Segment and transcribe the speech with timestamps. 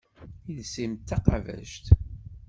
[0.51, 1.85] Iles-im d taqabact.